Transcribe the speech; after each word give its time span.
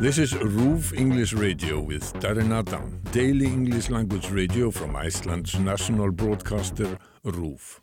This 0.00 0.18
is 0.18 0.32
RÚV 0.32 0.98
English 0.98 1.32
Radio 1.34 1.80
with 1.80 2.12
Darren 2.14 2.52
Adam, 2.52 3.00
daily 3.12 3.46
English 3.46 3.90
language 3.90 4.28
radio 4.28 4.72
from 4.72 4.96
Iceland's 4.96 5.56
national 5.56 6.10
broadcaster 6.10 6.98
RÚV. 7.24 7.78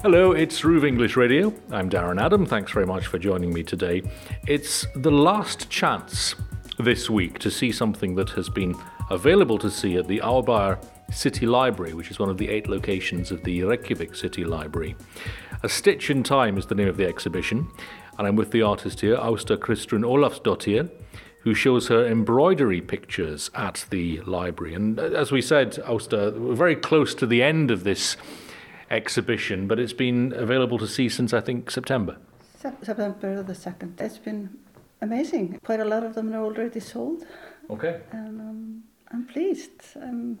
Hello, 0.00 0.32
it's 0.32 0.62
RÚV 0.62 0.88
English 0.88 1.16
Radio. 1.16 1.52
I'm 1.70 1.90
Darren 1.90 2.18
Adam. 2.18 2.46
Thanks 2.46 2.72
very 2.72 2.86
much 2.86 3.06
for 3.08 3.18
joining 3.18 3.52
me 3.52 3.62
today. 3.62 4.02
It's 4.48 4.86
the 4.96 5.10
last 5.12 5.68
chance 5.68 6.34
this 6.78 7.10
week 7.10 7.38
to 7.40 7.50
see 7.50 7.70
something 7.70 8.14
that 8.14 8.30
has 8.30 8.48
been 8.48 8.74
available 9.10 9.58
to 9.58 9.70
see 9.70 9.96
at 9.96 10.08
the 10.08 10.20
Árbær 10.20 10.82
City 11.12 11.46
Library, 11.46 11.92
which 11.92 12.10
is 12.10 12.18
one 12.18 12.30
of 12.30 12.38
the 12.38 12.48
eight 12.48 12.68
locations 12.68 13.30
of 13.30 13.44
the 13.44 13.62
Reykjavik 13.62 14.14
City 14.14 14.44
Library. 14.44 14.96
A 15.62 15.68
Stitch 15.68 16.10
in 16.10 16.22
Time 16.22 16.56
is 16.58 16.66
the 16.66 16.74
name 16.74 16.88
of 16.88 16.96
the 16.96 17.06
exhibition, 17.06 17.68
and 18.18 18.26
I'm 18.26 18.36
with 18.36 18.50
the 18.50 18.62
artist 18.62 19.00
here, 19.00 19.16
Ásta 19.16 19.56
Kristrún 19.56 20.04
Ólafsdóttir, 20.04 20.90
who 21.40 21.54
shows 21.54 21.88
her 21.88 22.06
embroidery 22.06 22.80
pictures 22.80 23.50
at 23.54 23.84
the 23.90 24.20
library. 24.22 24.74
And 24.74 24.98
uh, 24.98 25.02
as 25.02 25.30
we 25.30 25.42
said, 25.42 25.72
Ásta, 25.86 26.38
we're 26.38 26.54
very 26.54 26.76
close 26.76 27.14
to 27.16 27.26
the 27.26 27.42
end 27.42 27.70
of 27.70 27.84
this 27.84 28.16
exhibition, 28.90 29.66
but 29.66 29.78
it's 29.78 29.92
been 29.92 30.32
available 30.36 30.78
to 30.78 30.86
see 30.86 31.08
since 31.08 31.32
I 31.32 31.40
think 31.40 31.70
September. 31.70 32.16
September 32.82 33.42
the 33.42 33.52
2nd. 33.52 34.00
It's 34.00 34.18
been 34.18 34.48
amazing. 35.02 35.58
Quite 35.64 35.80
a 35.80 35.84
lot 35.84 36.02
of 36.02 36.14
them 36.14 36.32
are 36.34 36.42
already 36.42 36.80
sold, 36.80 37.26
Okay. 37.68 38.00
and 38.12 38.40
um, 38.40 38.82
I'm 39.12 39.26
pleased. 39.26 39.82
I'm 39.96 40.38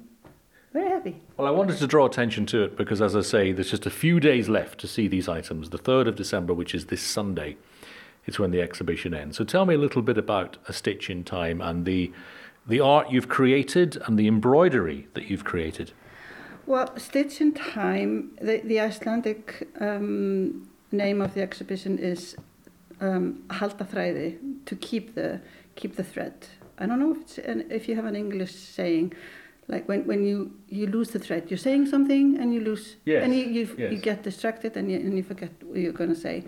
very 0.74 0.90
happy. 0.90 1.22
Well, 1.36 1.46
I 1.46 1.52
wanted 1.52 1.78
to 1.78 1.86
draw 1.86 2.04
attention 2.04 2.46
to 2.46 2.64
it 2.64 2.76
because, 2.76 3.00
as 3.00 3.14
I 3.14 3.22
say, 3.22 3.52
there's 3.52 3.70
just 3.70 3.86
a 3.86 3.90
few 3.90 4.18
days 4.18 4.48
left 4.48 4.80
to 4.80 4.88
see 4.88 5.06
these 5.06 5.28
items. 5.28 5.70
The 5.70 5.78
3rd 5.78 6.08
of 6.08 6.16
December, 6.16 6.52
which 6.52 6.74
is 6.74 6.86
this 6.86 7.00
Sunday, 7.00 7.56
is 8.26 8.40
when 8.40 8.50
the 8.50 8.60
exhibition 8.60 9.14
ends. 9.14 9.36
So 9.36 9.44
tell 9.44 9.66
me 9.66 9.76
a 9.76 9.78
little 9.78 10.02
bit 10.02 10.18
about 10.18 10.56
A 10.66 10.72
Stitch 10.72 11.08
in 11.08 11.22
Time 11.22 11.60
and 11.60 11.86
the, 11.86 12.12
the 12.66 12.80
art 12.80 13.08
you've 13.10 13.28
created 13.28 14.02
and 14.04 14.18
the 14.18 14.26
embroidery 14.26 15.06
that 15.14 15.30
you've 15.30 15.44
created. 15.44 15.92
Well, 16.66 16.98
Stitch 16.98 17.40
in 17.40 17.52
Time, 17.52 18.36
the, 18.40 18.60
the 18.64 18.80
Icelandic 18.80 19.68
um, 19.80 20.68
name 20.90 21.22
of 21.22 21.34
the 21.34 21.42
exhibition 21.42 21.98
is 21.98 22.36
um, 23.00 23.44
halda 23.48 23.84
to 23.84 24.76
keep 24.76 25.14
the, 25.14 25.40
keep 25.76 25.94
the 25.94 26.04
thread. 26.04 26.48
I 26.78 26.86
don't 26.86 26.98
know 26.98 27.12
if, 27.12 27.20
it's 27.20 27.38
an, 27.38 27.70
if 27.70 27.88
you 27.88 27.94
have 27.94 28.06
an 28.06 28.16
English 28.16 28.52
saying, 28.52 29.12
like 29.68 29.88
when, 29.88 30.06
when 30.06 30.24
you, 30.24 30.52
you 30.68 30.86
lose 30.86 31.10
the 31.10 31.18
thread, 31.18 31.50
you're 31.50 31.58
saying 31.58 31.86
something 31.86 32.36
and 32.38 32.52
you 32.54 32.60
lose, 32.60 32.96
Yes, 33.04 33.24
and 33.24 33.34
you, 33.34 33.44
you, 33.44 33.64
you 33.92 33.98
get 33.98 34.22
distracted 34.22 34.76
and 34.76 34.90
you, 34.90 34.98
and 34.98 35.16
you 35.16 35.22
forget 35.22 35.50
what 35.62 35.78
you're 35.78 35.92
going 35.92 36.10
to 36.14 36.20
say. 36.20 36.44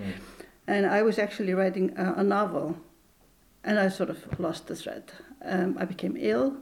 And 0.67 0.85
I 0.87 1.03
was 1.03 1.19
actually 1.19 1.55
writing 1.55 1.97
a, 1.97 2.15
a 2.19 2.25
novel 2.25 2.77
and 3.65 3.79
I 3.79 3.89
sort 3.89 4.11
of 4.11 4.19
lost 4.41 4.67
the 4.67 4.77
thread. 4.77 5.05
Um, 5.45 5.77
I 5.79 5.85
became 5.85 6.17
ill 6.19 6.57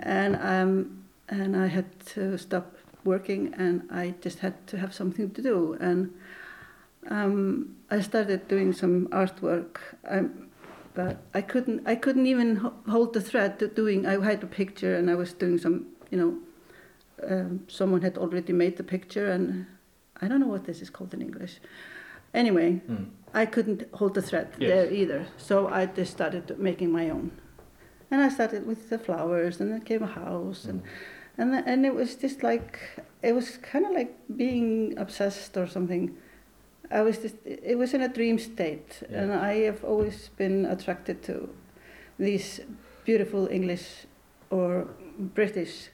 and, 0.00 0.36
um, 0.36 1.04
and 1.28 1.56
I 1.56 1.66
had 1.66 1.86
to 2.14 2.38
stop 2.38 2.76
working 3.04 3.52
and 3.58 3.82
I 3.90 4.14
just 4.20 4.38
had 4.40 4.66
to 4.68 4.78
have 4.78 4.94
something 4.94 5.30
to 5.32 5.42
do. 5.42 5.76
And 5.80 6.14
um, 7.10 7.76
I 7.90 8.00
started 8.00 8.46
doing 8.48 8.72
some 8.72 9.08
artwork, 9.08 9.78
but 10.94 11.18
I 11.34 11.40
couldn't, 11.42 11.86
I 11.86 11.94
couldn't 11.94 12.26
even 12.26 12.56
ho- 12.56 12.74
hold 12.88 13.14
the 13.14 13.20
thread 13.20 13.58
to 13.60 13.68
doing, 13.68 14.06
I 14.06 14.22
had 14.22 14.42
a 14.42 14.46
picture 14.46 14.94
and 14.96 15.10
I 15.10 15.14
was 15.14 15.32
doing 15.32 15.58
some, 15.58 15.86
you 16.10 16.18
know, 16.18 16.38
um, 17.28 17.64
someone 17.68 18.02
had 18.02 18.18
already 18.18 18.52
made 18.52 18.76
the 18.76 18.84
picture 18.84 19.30
and 19.30 19.66
I 20.20 20.28
don't 20.28 20.40
know 20.40 20.46
what 20.48 20.64
this 20.64 20.82
is 20.82 20.90
called 20.90 21.14
in 21.14 21.22
English. 21.22 21.60
Anyway, 22.34 22.80
I 23.34 23.44
couldn't 23.46 23.84
hold 23.92 24.14
the 24.14 24.22
thread 24.22 24.48
Yes. 24.58 24.68
there 24.70 24.90
either, 24.92 25.26
so 25.36 25.68
I 25.68 25.86
just 25.86 26.12
started 26.12 26.58
making 26.58 26.90
my 26.90 27.10
own. 27.10 27.30
And 28.10 28.20
I 28.20 28.28
started 28.28 28.66
with 28.66 28.88
the 28.90 28.98
flowers, 28.98 29.60
and 29.60 29.70
then 29.72 29.80
came 29.82 30.02
a 30.02 30.06
house, 30.06 30.64
and 30.66 30.82
and 31.38 31.52
th- 31.52 31.64
and 31.66 31.86
it 31.86 31.94
was 31.94 32.14
just 32.14 32.42
like 32.42 32.78
it 33.22 33.32
was 33.32 33.56
kind 33.58 33.84
of 33.86 33.92
like 33.92 34.14
being 34.36 34.94
obsessed 34.98 35.56
or 35.56 35.66
something. 35.66 36.14
I 36.92 37.02
was 37.02 37.18
just 37.18 37.36
it 37.44 37.78
was 37.78 37.94
in 37.94 38.02
a 38.02 38.08
dream 38.08 38.38
state, 38.38 39.02
Yeah. 39.10 39.22
and 39.22 39.32
I 39.32 39.64
have 39.66 39.84
always 39.84 40.30
been 40.36 40.66
attracted 40.66 41.22
to 41.22 41.48
these 42.18 42.60
beautiful 43.04 43.48
English 43.50 44.06
or 44.50 44.86
British 45.34 45.88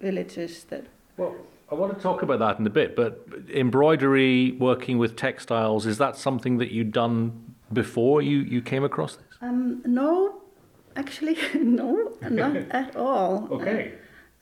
villages 0.00 0.64
that 0.70 0.84
Well, 1.16 1.34
I 1.72 1.74
want 1.74 1.94
to 1.96 2.00
talk 2.02 2.22
about 2.22 2.38
that 2.38 2.58
in 2.58 2.66
a 2.66 2.70
bit, 2.70 2.94
but 2.96 3.26
embroidery, 3.52 4.52
working 4.60 4.98
with 4.98 5.16
textiles, 5.16 5.86
is 5.86 5.98
that 5.98 6.16
something 6.16 6.58
that 6.58 6.70
you'd 6.72 6.92
done 6.92 7.32
before 7.72 8.22
you, 8.22 8.38
you 8.38 8.62
came 8.62 8.84
across 8.84 9.16
this? 9.16 9.38
Um, 9.40 9.82
no, 9.86 10.40
actually, 10.96 11.36
no, 11.54 12.12
not 12.30 12.56
at 12.70 12.96
all. 12.96 13.48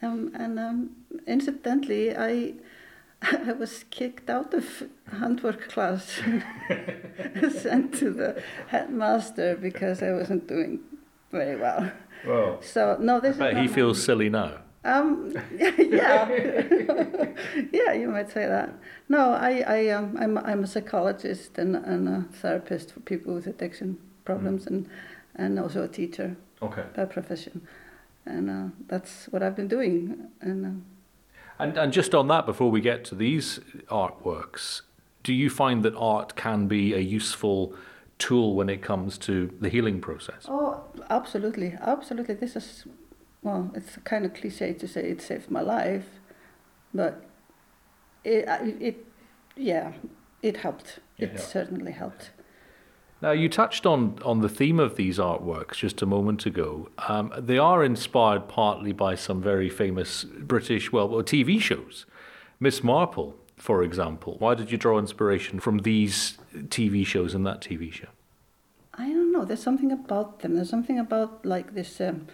Um, 0.02 0.32
and 0.34 0.58
um, 0.58 0.90
incidentally, 1.26 2.16
I 2.16 2.54
I 3.48 3.52
was 3.52 3.84
kicked 3.90 4.28
out 4.30 4.52
of 4.54 4.82
handwork 5.10 5.68
class, 5.68 6.20
sent 7.50 7.94
to 7.94 8.10
the 8.10 8.42
headmaster 8.68 9.56
because 9.56 10.02
I 10.02 10.12
wasn't 10.12 10.46
doing 10.48 10.80
very 11.30 11.56
well. 11.56 11.90
Well, 12.26 12.60
So 12.62 12.96
no, 13.00 13.20
this 13.20 13.36
but 13.36 13.54
he 13.56 13.62
not- 13.66 13.74
feels 13.74 14.02
silly 14.02 14.28
now. 14.28 14.58
Um, 14.84 15.32
yeah, 15.56 16.28
yeah, 17.72 17.92
you 17.92 18.08
might 18.08 18.30
say 18.32 18.46
that. 18.46 18.70
No, 19.08 19.30
I, 19.32 19.62
I, 19.66 19.88
um, 19.90 20.16
I'm, 20.20 20.36
I'm 20.38 20.64
a 20.64 20.66
psychologist 20.66 21.56
and, 21.58 21.76
and 21.76 22.08
a 22.08 22.24
therapist 22.32 22.92
for 22.92 22.98
people 23.00 23.32
with 23.34 23.46
addiction 23.46 23.98
problems, 24.24 24.66
and, 24.66 24.88
and 25.36 25.58
also 25.60 25.84
a 25.84 25.88
teacher 25.88 26.36
Okay. 26.60 26.82
by 26.96 27.04
profession, 27.04 27.62
and 28.26 28.50
uh, 28.50 28.74
that's 28.88 29.26
what 29.30 29.42
I've 29.42 29.54
been 29.54 29.68
doing. 29.68 30.28
And 30.40 30.66
uh, 30.66 30.70
And, 31.62 31.76
and 31.78 31.92
just 31.92 32.14
on 32.14 32.28
that, 32.28 32.46
before 32.46 32.70
we 32.70 32.80
get 32.80 33.04
to 33.06 33.14
these 33.14 33.60
artworks, 33.88 34.82
do 35.22 35.32
you 35.32 35.48
find 35.50 35.82
that 35.84 35.94
art 35.96 36.34
can 36.36 36.66
be 36.66 36.92
a 36.94 36.98
useful 36.98 37.74
tool 38.18 38.54
when 38.54 38.68
it 38.68 38.82
comes 38.82 39.18
to 39.18 39.52
the 39.60 39.68
healing 39.68 40.00
process? 40.00 40.46
oh, 40.48 40.80
absolutely, 41.10 41.76
absolutely. 41.80 42.34
This 42.34 42.56
is, 42.56 42.84
well, 43.42 43.70
it's 43.74 43.96
kind 44.04 44.24
of 44.24 44.34
cliche 44.34 44.72
to 44.74 44.88
say 44.88 45.02
it 45.10 45.20
saved 45.22 45.50
my 45.50 45.60
life, 45.60 46.06
but 46.94 47.24
it, 48.24 48.44
it, 48.80 49.06
yeah, 49.56 49.92
it 50.42 50.58
helped. 50.58 50.98
It 51.18 51.24
It 51.24 51.30
helped. 51.32 51.50
certainly 51.50 51.92
helped. 51.92 52.30
Now, 53.22 53.30
you 53.30 53.48
touched 53.48 53.86
on, 53.86 54.18
on 54.24 54.40
the 54.40 54.48
theme 54.48 54.80
of 54.80 54.96
these 54.96 55.18
artworks 55.18 55.74
just 55.76 56.02
a 56.02 56.06
moment 56.06 56.44
ago. 56.44 56.88
Um, 57.06 57.32
they 57.38 57.56
are 57.56 57.84
inspired 57.84 58.48
partly 58.48 58.90
by 58.92 59.14
some 59.14 59.40
very 59.40 59.70
famous 59.70 60.24
British, 60.24 60.90
well, 60.90 61.08
well, 61.08 61.22
TV 61.22 61.60
shows. 61.60 62.04
Miss 62.58 62.82
Marple, 62.82 63.36
for 63.56 63.84
example. 63.84 64.34
Why 64.40 64.54
did 64.56 64.72
you 64.72 64.76
draw 64.76 64.98
inspiration 64.98 65.60
from 65.60 65.78
these 65.78 66.36
TV 66.68 67.06
shows 67.06 67.32
and 67.32 67.46
that 67.46 67.60
TV 67.60 67.92
show? 67.92 68.08
I 68.94 69.06
don't 69.08 69.30
know. 69.32 69.44
There's 69.44 69.62
something 69.62 69.92
about 69.92 70.40
them. 70.40 70.56
There's 70.56 70.68
something 70.70 70.98
about 70.98 71.46
like 71.46 71.74
this 71.74 72.00
um, 72.00 72.26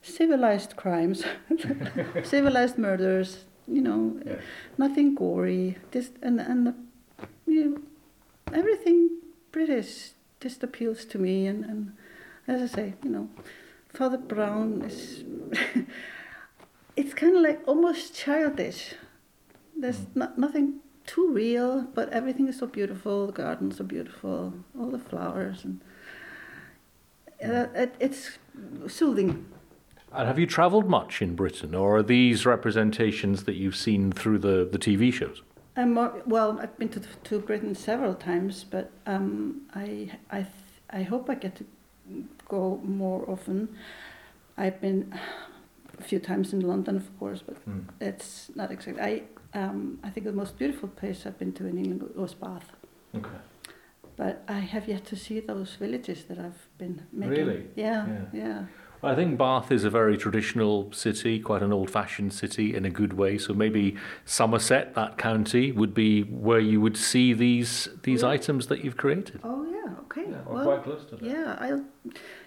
civilized 0.00 0.74
crimes, 0.76 1.22
civilized 2.22 2.78
murders. 2.78 3.44
You 3.68 3.80
know, 3.82 4.20
Yeah. 4.26 4.36
nothing 4.78 5.14
gory. 5.14 5.76
Just 5.92 6.12
and 6.22 6.40
and 6.40 6.66
the, 6.66 6.74
you 7.46 7.64
know, 7.64 7.78
everything 8.52 9.10
British 9.54 10.10
just 10.40 10.64
appeals 10.64 11.04
to 11.06 11.18
me. 11.18 11.46
And, 11.46 11.64
and 11.64 11.92
as 12.48 12.60
I 12.60 12.74
say, 12.74 12.94
you 13.04 13.10
know, 13.10 13.28
Father 13.88 14.18
Brown 14.18 14.82
is. 14.82 15.22
it's 16.96 17.14
kind 17.14 17.36
of 17.36 17.42
like 17.42 17.60
almost 17.66 18.14
childish. 18.16 18.94
There's 19.78 20.00
no, 20.14 20.32
nothing 20.36 20.80
too 21.06 21.30
real, 21.30 21.82
but 21.94 22.08
everything 22.10 22.48
is 22.48 22.58
so 22.58 22.66
beautiful. 22.66 23.28
The 23.28 23.32
gardens 23.32 23.80
are 23.80 23.84
beautiful, 23.84 24.54
all 24.78 24.90
the 24.90 24.98
flowers, 24.98 25.64
and 25.64 25.80
uh, 27.44 27.66
it, 27.74 27.94
it's 28.00 28.38
soothing. 28.88 29.46
And 30.12 30.26
have 30.26 30.38
you 30.38 30.46
travelled 30.46 30.88
much 30.88 31.22
in 31.22 31.34
Britain, 31.36 31.74
or 31.74 31.98
are 31.98 32.02
these 32.02 32.46
representations 32.46 33.44
that 33.44 33.54
you've 33.54 33.76
seen 33.76 34.12
through 34.12 34.38
the, 34.38 34.68
the 34.70 34.78
TV 34.78 35.12
shows? 35.12 35.42
I'm 35.76 35.92
more, 35.94 36.22
well, 36.26 36.58
I've 36.60 36.76
been 36.78 36.88
to, 36.90 37.00
to 37.00 37.38
Britain 37.40 37.74
several 37.74 38.14
times, 38.14 38.64
but 38.64 38.92
um, 39.06 39.62
I, 39.74 40.10
I, 40.30 40.46
I 40.90 41.02
hope 41.02 41.28
I 41.28 41.34
get 41.34 41.56
to 41.56 41.64
go 42.48 42.80
more 42.84 43.28
often. 43.28 43.76
I've 44.56 44.80
been 44.80 45.12
a 45.98 46.02
few 46.02 46.20
times 46.20 46.52
in 46.52 46.60
London, 46.60 46.96
of 46.96 47.18
course, 47.18 47.42
but 47.44 47.56
it's 48.00 48.50
not 48.54 48.70
exactly. 48.70 49.02
I, 49.02 49.58
um, 49.58 49.98
I 50.04 50.10
think 50.10 50.26
the 50.26 50.32
most 50.32 50.56
beautiful 50.58 50.88
place 50.88 51.26
I've 51.26 51.38
been 51.38 51.52
to 51.54 51.66
in 51.66 51.76
England 51.78 52.08
was 52.14 52.34
Bath. 52.34 52.70
Okay. 53.16 53.28
But 54.16 54.44
I 54.46 54.60
have 54.60 54.86
yet 54.86 55.04
to 55.06 55.16
see 55.16 55.40
those 55.40 55.74
villages 55.74 56.24
that 56.28 56.38
I've 56.38 56.68
been 56.78 57.02
making. 57.12 57.46
Really? 57.46 57.66
Yeah, 57.74 58.06
Yeah. 58.06 58.20
yeah. 58.32 58.64
I 59.04 59.14
think 59.14 59.38
Bath 59.38 59.70
is 59.70 59.84
a 59.84 59.90
very 59.90 60.16
traditional 60.16 60.90
city, 60.92 61.38
quite 61.40 61.62
an 61.62 61.72
old 61.72 61.90
fashioned 61.90 62.32
city 62.32 62.74
in 62.74 62.84
a 62.84 62.90
good 62.90 63.12
way. 63.14 63.38
So 63.38 63.54
maybe 63.54 63.96
Somerset, 64.24 64.94
that 64.94 65.18
county, 65.18 65.72
would 65.72 65.94
be 65.94 66.22
where 66.22 66.60
you 66.60 66.80
would 66.80 66.96
see 66.96 67.32
these 67.32 67.88
these 68.02 68.22
Yeah. 68.22 68.28
items 68.30 68.66
that 68.68 68.84
you've 68.84 68.96
created. 68.96 69.40
Oh 69.44 69.64
yeah, 69.70 69.94
okay. 70.04 70.24
Yeah, 70.30 70.38
well, 70.46 70.64
quite 70.64 70.82
close 70.84 71.04
to 71.10 71.16
that. 71.16 71.22
yeah, 71.24 71.56
I. 71.60 71.80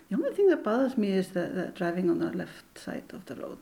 The 0.10 0.16
only 0.16 0.32
thing 0.34 0.48
that 0.48 0.64
bothers 0.64 0.98
me 0.98 1.10
is 1.12 1.30
that, 1.32 1.54
the 1.54 1.66
driving 1.76 2.10
on 2.10 2.20
the 2.20 2.32
left 2.32 2.78
side 2.80 3.04
of 3.14 3.26
the 3.26 3.36
road. 3.36 3.58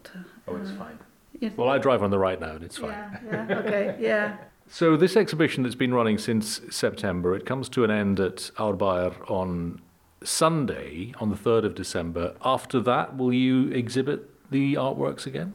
Oh, 0.47 0.55
it's 0.57 0.69
Uh, 0.69 0.75
fine. 0.75 0.99
yeah. 1.39 1.49
Well, 1.57 1.69
I 1.69 1.79
drive 1.79 2.03
on 2.03 2.11
the 2.11 2.19
right 2.19 2.39
now 2.39 2.51
and 2.51 2.63
it's 2.63 2.77
fine. 2.77 2.89
Yeah, 2.91 3.45
yeah, 3.49 3.59
okay, 3.59 3.95
yeah. 3.99 4.37
So 4.67 4.97
this 4.97 5.15
exhibition 5.15 5.61
that's 5.63 5.75
been 5.75 5.93
running 5.93 6.17
since 6.17 6.59
September, 6.71 7.35
it 7.35 7.45
comes 7.45 7.69
to 7.69 7.83
an 7.83 7.91
end 7.91 8.19
at 8.19 8.49
Árbær 8.57 9.13
on 9.29 9.79
Sunday, 10.23 11.13
on 11.19 11.29
the 11.29 11.35
3rd 11.35 11.65
of 11.65 11.75
December. 11.75 12.35
After 12.43 12.79
that, 12.81 13.17
will 13.17 13.33
you 13.33 13.69
exhibit 13.69 14.29
the 14.49 14.75
artworks 14.75 15.25
again? 15.25 15.53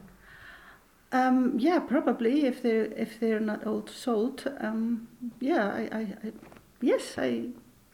Um, 1.11 1.55
yeah, 1.59 1.79
probably 1.79 2.45
if 2.45 2.63
they're 2.63 2.85
if 2.85 3.19
they're 3.19 3.39
not 3.39 3.65
all 3.67 3.85
sold. 3.87 4.47
Um, 4.61 5.09
yeah, 5.41 5.67
I, 5.67 5.89
I, 5.91 5.99
I 5.99 6.31
yes, 6.79 7.15
I 7.17 7.47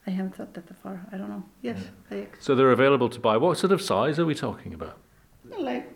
I 0.06 0.12
haven't 0.12 0.36
thought 0.36 0.54
that 0.54 0.66
far. 0.84 1.08
I 1.12 1.18
don't 1.18 1.30
know. 1.30 1.44
Yes, 1.62 1.80
I 2.12 2.28
So 2.40 2.54
they're 2.54 2.72
available 2.72 3.10
to 3.10 3.20
buy. 3.20 3.38
What 3.38 3.58
sort 3.58 3.72
of 3.72 3.82
size 3.82 4.20
are 4.20 4.26
we 4.26 4.36
talking 4.36 4.74
about? 4.74 4.98
like 5.58 5.92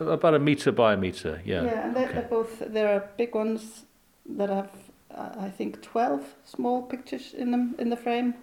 About 0.00 0.34
a 0.34 0.38
metre 0.38 0.72
by 0.72 0.92
a 0.92 0.96
metre, 0.96 1.40
yeah. 1.44 1.64
yeah, 1.64 1.86
and 1.86 1.96
they're, 1.96 2.04
okay. 2.04 2.14
they're 2.14 2.28
both 2.28 2.58
there 2.58 2.88
are 2.88 3.08
big 3.16 3.34
ones 3.34 3.86
that 4.28 4.50
have 4.50 4.70
uh, 5.14 5.30
I 5.38 5.48
think 5.48 5.80
twelve 5.80 6.34
small 6.44 6.82
pictures 6.82 7.32
in 7.32 7.52
them 7.52 7.74
in 7.78 7.88
the 7.88 7.96
frame, 7.96 8.34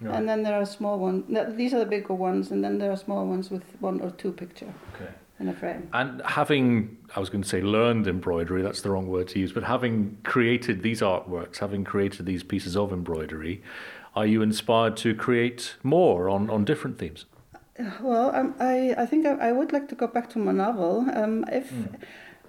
Right. 0.00 0.16
and 0.16 0.28
then 0.28 0.42
there 0.42 0.54
are 0.54 0.64
small 0.66 0.98
ones. 0.98 1.24
No, 1.28 1.44
these 1.52 1.74
are 1.74 1.78
the 1.78 1.86
bigger 1.86 2.14
ones, 2.14 2.50
and 2.50 2.64
then 2.64 2.78
there 2.78 2.90
are 2.90 2.96
small 2.96 3.26
ones 3.26 3.50
with 3.50 3.62
one 3.80 4.00
or 4.00 4.10
two 4.10 4.32
picture 4.32 4.72
Okay. 4.94 5.10
in 5.38 5.48
a 5.48 5.52
frame. 5.52 5.88
And 5.92 6.22
having, 6.24 6.96
I 7.14 7.20
was 7.20 7.28
going 7.28 7.42
to 7.42 7.48
say 7.48 7.60
learned 7.60 8.06
embroidery, 8.06 8.62
that's 8.62 8.80
the 8.80 8.90
wrong 8.90 9.08
word 9.08 9.28
to 9.28 9.38
use, 9.38 9.52
but 9.52 9.64
having 9.64 10.16
created 10.24 10.82
these 10.82 11.00
artworks, 11.02 11.58
having 11.58 11.84
created 11.84 12.24
these 12.26 12.42
pieces 12.42 12.76
of 12.76 12.92
embroidery, 12.92 13.62
are 14.16 14.26
you 14.26 14.40
inspired 14.42 14.96
to 14.98 15.14
create 15.14 15.76
more 15.82 16.28
on, 16.30 16.48
on 16.50 16.64
different 16.64 16.98
themes? 16.98 17.26
Well, 18.02 18.34
um, 18.34 18.54
I 18.60 18.94
I 18.98 19.06
think 19.06 19.24
I, 19.26 19.48
I 19.48 19.52
would 19.52 19.72
like 19.72 19.88
to 19.88 19.94
go 19.94 20.06
back 20.06 20.28
to 20.30 20.38
my 20.38 20.52
novel. 20.52 21.06
Um, 21.14 21.44
if 21.50 21.72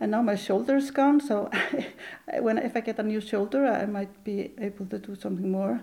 and 0.01 0.09
now 0.09 0.23
my 0.23 0.35
shoulder's 0.35 0.89
gone, 0.89 1.21
so 1.21 1.51
when 2.39 2.57
if 2.57 2.75
I 2.75 2.79
get 2.81 2.97
a 2.97 3.03
new 3.03 3.21
shoulder, 3.21 3.67
I 3.67 3.85
might 3.85 4.23
be 4.23 4.51
able 4.57 4.87
to 4.87 4.97
do 4.97 5.15
something 5.15 5.51
more. 5.51 5.79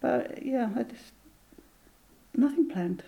But 0.00 0.40
yeah, 0.46 0.70
I 0.76 0.84
just 0.84 1.12
nothing 2.32 2.68
planned. 2.68 3.02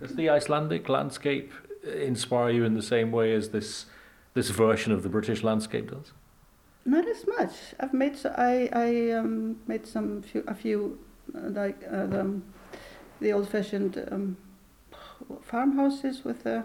Does 0.00 0.14
the 0.14 0.30
Icelandic 0.30 0.88
landscape 0.88 1.52
inspire 1.84 2.50
you 2.50 2.64
in 2.64 2.74
the 2.74 2.82
same 2.82 3.12
way 3.12 3.34
as 3.34 3.50
this 3.50 3.84
this 4.32 4.48
version 4.48 4.92
of 4.92 5.02
the 5.02 5.10
British 5.10 5.42
landscape 5.42 5.90
does? 5.90 6.12
Not 6.86 7.06
as 7.06 7.26
much. 7.26 7.52
I've 7.78 7.92
made 7.92 8.16
so 8.16 8.34
I 8.36 8.70
I 8.72 9.10
um, 9.10 9.60
made 9.66 9.86
some 9.86 10.22
few 10.22 10.42
a 10.48 10.54
few 10.54 10.98
uh, 11.34 11.50
like 11.50 11.84
uh, 11.86 12.06
the, 12.06 12.40
the 13.20 13.32
old-fashioned 13.32 14.08
um, 14.10 14.38
farmhouses 15.42 16.24
with 16.24 16.44
the. 16.44 16.64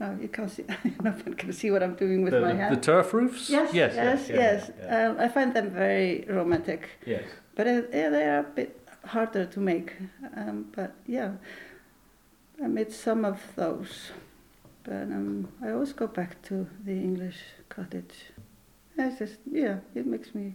No, 0.00 0.18
you 0.20 0.28
can't 0.28 0.50
see. 0.50 0.64
no 1.02 1.10
one 1.10 1.34
can 1.34 1.52
see 1.52 1.70
what 1.70 1.82
I'm 1.82 1.94
doing 1.94 2.22
with 2.22 2.32
the, 2.32 2.40
my 2.40 2.52
the, 2.52 2.58
hand. 2.58 2.76
the 2.76 2.80
turf 2.80 3.12
roofs? 3.12 3.50
Yes, 3.50 3.74
yes, 3.74 3.94
yes. 3.94 4.28
yeah, 4.28 4.66
yeah. 4.82 5.08
Um, 5.08 5.20
I 5.20 5.28
find 5.28 5.52
them 5.52 5.70
very 5.70 6.24
romantic, 6.26 6.88
yes. 7.06 7.24
but 7.54 7.66
uh, 7.66 7.82
yeah, 7.92 8.08
they 8.08 8.24
are 8.24 8.38
a 8.40 8.42
bit 8.42 8.80
harder 9.04 9.44
to 9.44 9.60
make. 9.60 9.92
Um, 10.34 10.72
but 10.74 10.94
yeah, 11.06 11.32
I 12.64 12.66
made 12.66 12.92
some 12.92 13.26
of 13.26 13.40
those. 13.56 14.10
But 14.84 15.02
um, 15.02 15.48
I 15.62 15.70
always 15.72 15.92
go 15.92 16.06
back 16.06 16.40
to 16.44 16.66
the 16.84 16.92
English 16.92 17.36
cottage. 17.68 18.32
It's 18.96 19.18
just 19.18 19.36
yeah, 19.50 19.80
it 19.94 20.06
makes 20.06 20.34
me 20.34 20.54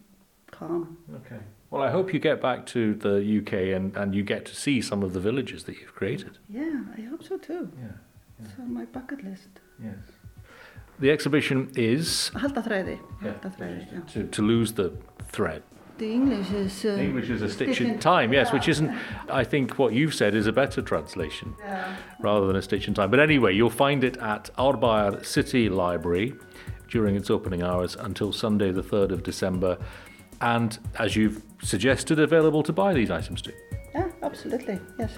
calm. 0.49 0.97
Okay. 1.13 1.41
Well, 1.69 1.83
I 1.83 1.91
hope 1.91 2.13
you 2.13 2.19
get 2.19 2.41
back 2.41 2.65
to 2.67 2.95
the 2.95 3.17
UK 3.39 3.75
and, 3.75 3.95
and 3.97 4.15
you 4.15 4.23
get 4.23 4.45
to 4.45 4.55
see 4.55 4.81
some 4.81 5.03
of 5.03 5.13
the 5.13 5.19
villages 5.19 5.65
that 5.65 5.79
you've 5.79 5.93
created. 5.93 6.37
Yeah, 6.49 6.81
I 6.97 7.01
hope 7.01 7.23
so 7.23 7.37
too. 7.37 7.71
Yeah. 7.77 7.97
It's 8.43 8.59
on 8.59 8.73
my 8.73 8.85
bucket 8.85 9.23
list. 9.23 9.47
Yes. 9.83 9.95
The 10.99 11.11
exhibition 11.11 11.71
is 11.75 12.31
Halda 12.35 12.61
þræði. 12.63 12.97
Halda 13.21 13.49
þræði, 13.57 13.85
yeah. 13.93 13.99
to, 14.13 14.23
to 14.23 14.41
lose 14.41 14.73
the 14.73 14.91
thread. 15.31 15.63
The 15.97 16.11
English 16.11 16.51
is. 16.51 16.83
Uh, 16.85 16.97
English 16.99 17.29
is 17.29 17.41
a 17.41 17.49
stitch 17.49 17.79
in 17.79 17.99
time, 17.99 18.33
yes, 18.33 18.51
which 18.51 18.67
isn't, 18.67 18.91
I 19.29 19.45
think 19.45 19.77
what 19.79 19.93
you've 19.93 20.13
said 20.13 20.35
is 20.35 20.45
a 20.45 20.51
better 20.51 20.81
translation 20.81 21.53
Yeah. 21.59 21.95
rather 22.19 22.47
than 22.47 22.57
a 22.57 22.61
stitch 22.61 22.87
in 22.89 22.93
time. 22.93 23.09
But 23.11 23.21
anyway, 23.21 23.53
you'll 23.55 23.69
find 23.69 24.03
it 24.03 24.17
at 24.17 24.49
Árbær 24.57 25.25
City 25.25 25.69
Library 25.69 26.33
during 26.89 27.15
its 27.15 27.29
opening 27.29 27.63
hours 27.63 27.95
until 27.95 28.33
Sunday, 28.33 28.71
the 28.71 28.83
3rd 28.83 29.11
of 29.11 29.23
December. 29.23 29.77
And 30.41 30.77
as 30.99 31.15
you've 31.15 31.41
suggested, 31.63 32.19
available 32.19 32.61
to 32.63 32.73
buy 32.73 32.93
these 32.93 33.09
items 33.09 33.41
too. 33.41 33.53
yeah, 33.93 34.09
absolutely. 34.21 34.79
Yes. 34.99 35.11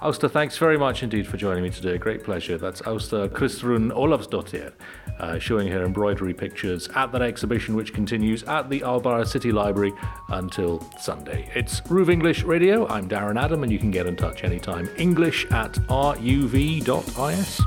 Ásta, 0.00 0.30
thanks 0.30 0.58
very 0.58 0.76
much 0.76 1.02
indeed 1.02 1.26
for 1.26 1.36
joining 1.36 1.62
me 1.62 1.70
today. 1.70 1.96
Great 1.96 2.24
pleasure. 2.24 2.58
That's 2.58 2.82
Ásta 2.82 3.28
Kristrún 3.28 3.90
Ólafsdóttir, 3.92 4.72
uh, 5.18 5.38
showing 5.38 5.68
her 5.68 5.84
embroidery 5.84 6.34
pictures 6.34 6.88
at 6.94 7.12
that 7.12 7.22
exhibition, 7.22 7.74
which 7.74 7.94
continues 7.94 8.42
at 8.42 8.68
the 8.68 8.80
Árbær 8.80 9.26
City 9.26 9.52
Library 9.52 9.92
until 10.30 10.80
Sunday. 10.98 11.48
It's 11.54 11.80
RÚV 11.82 12.10
English 12.10 12.42
Radio. 12.42 12.86
I'm 12.88 13.08
Darren 13.08 13.40
Adam, 13.40 13.62
and 13.62 13.72
you 13.72 13.78
can 13.78 13.90
get 13.90 14.06
in 14.06 14.16
touch 14.16 14.44
anytime. 14.44 14.90
English 14.98 15.46
at 15.52 15.72
ruv.is. 15.88 17.60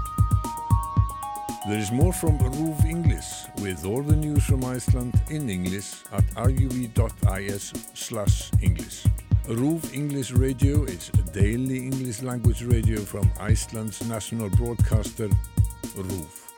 There 1.67 1.79
is 1.79 1.91
more 1.91 2.13
from 2.13 2.37
RÚV 2.39 2.85
English 2.85 3.25
with 3.61 3.83
all 3.85 4.03
the 4.03 4.15
news 4.15 4.43
from 4.43 4.63
Iceland 4.63 5.19
in 5.29 5.49
English 5.49 6.03
at 6.11 6.23
ruv.is 6.35 7.73
slash 7.93 8.51
English. 8.61 9.05
RÚV 9.47 9.93
English 9.93 10.31
Radio 10.33 10.83
is 10.83 11.09
a 11.13 11.21
daily 11.31 11.77
English 11.77 12.21
language 12.21 12.63
radio 12.63 12.99
from 12.99 13.31
Iceland's 13.39 14.05
national 14.05 14.49
broadcaster 14.49 15.29
RÚV. 15.95 16.56